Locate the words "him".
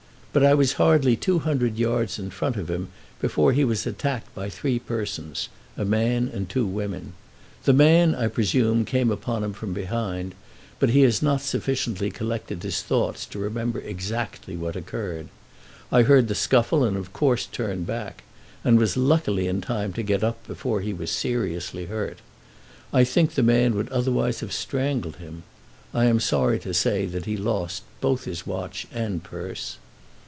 2.71-2.87, 9.43-9.51, 25.17-25.43